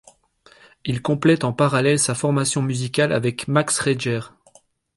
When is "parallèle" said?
1.53-1.99